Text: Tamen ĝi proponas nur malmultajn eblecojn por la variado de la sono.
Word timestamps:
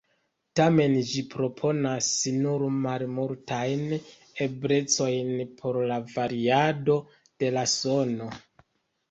Tamen 0.59 0.93
ĝi 1.09 1.19
proponas 1.33 2.07
nur 2.37 2.65
malmultajn 2.85 3.93
eblecojn 4.47 5.31
por 5.61 5.79
la 5.93 6.01
variado 6.17 6.99
de 7.45 7.53
la 7.61 7.69
sono. 7.77 8.33